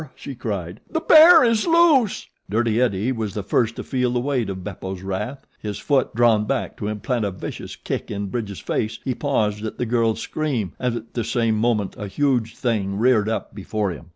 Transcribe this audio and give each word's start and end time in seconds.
she 0.15 0.33
cried. 0.33 0.79
"The 0.89 0.99
bear 0.99 1.43
is 1.43 1.67
loose!" 1.67 2.25
Dirty 2.49 2.81
Eddie 2.81 3.11
was 3.11 3.35
the 3.35 3.43
first 3.43 3.75
to 3.75 3.83
feel 3.83 4.09
the 4.11 4.19
weight 4.19 4.49
of 4.49 4.63
Beppo's 4.63 5.03
wrath. 5.03 5.45
His 5.59 5.77
foot 5.77 6.15
drawn 6.15 6.45
back 6.45 6.75
to 6.77 6.87
implant 6.87 7.23
a 7.23 7.29
vicious 7.29 7.75
kick 7.75 8.09
in 8.09 8.25
Bridge's 8.25 8.61
face 8.61 8.97
he 9.03 9.13
paused 9.13 9.63
at 9.63 9.77
the 9.77 9.85
girl's 9.85 10.19
scream 10.19 10.71
and 10.79 10.95
at 10.95 11.13
the 11.13 11.23
same 11.23 11.53
moment 11.55 11.95
a 11.97 12.07
huge 12.07 12.55
thing 12.57 12.97
reared 12.97 13.29
up 13.29 13.53
before 13.53 13.91
him. 13.91 14.07